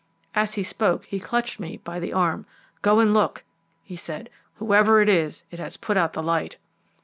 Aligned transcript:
As 0.33 0.55
he 0.55 0.63
spoke 0.63 1.05
he 1.05 1.19
clutched 1.19 1.59
me 1.59 1.77
by 1.77 1.99
the 1.99 2.11
arm. 2.11 2.47
"Go 2.81 2.99
and 2.99 3.13
look," 3.13 3.43
he 3.83 3.95
said; 3.95 4.31
"whoever 4.55 4.99
it 4.99 5.09
is, 5.09 5.43
it 5.51 5.59
has 5.59 5.77
put 5.77 5.95
out 5.95 6.13
the 6.13 6.23
light." 6.23 6.57